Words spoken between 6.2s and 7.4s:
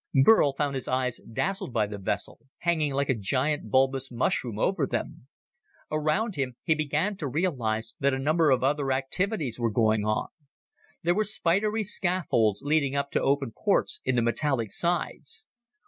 him, he began to